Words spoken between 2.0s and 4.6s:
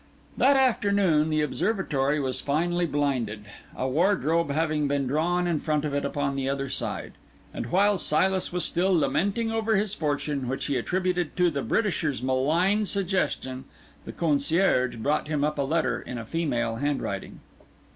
was finally blinded, a wardrobe